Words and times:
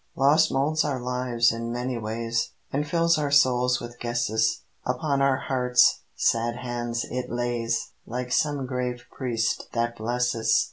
Loss 0.15 0.49
molds 0.49 0.83
our 0.83 0.99
lives 0.99 1.51
in 1.51 1.71
many 1.71 1.95
ways, 1.95 2.53
And 2.73 2.87
fills 2.87 3.19
our 3.19 3.29
souls 3.29 3.79
with 3.79 3.99
guesses; 3.99 4.61
Upon 4.83 5.21
our 5.21 5.37
hearts 5.37 6.01
sad 6.15 6.55
hands 6.55 7.05
it 7.11 7.29
lays 7.29 7.91
Like 8.07 8.31
some 8.31 8.65
grave 8.65 9.03
priest 9.11 9.67
that 9.73 9.95
blesses. 9.97 10.59